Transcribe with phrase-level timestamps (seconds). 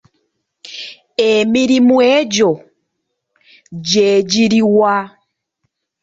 [1.31, 2.51] Emirimu egyo
[3.89, 4.95] gye giri wa?